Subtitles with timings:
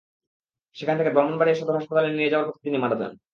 [0.75, 3.11] সেখান থেকে ব্রাহ্মণবাড়িয়া সদর হাসপাতালে নিয়ে যাওয়ার পথে তিনি মারা যান।